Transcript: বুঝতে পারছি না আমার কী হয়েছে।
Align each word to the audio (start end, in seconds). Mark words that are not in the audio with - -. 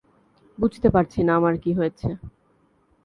বুঝতে 0.57 0.87
পারছি 0.89 1.19
না 1.23 1.33
আমার 1.39 1.55
কী 1.63 1.71
হয়েছে। 1.73 2.07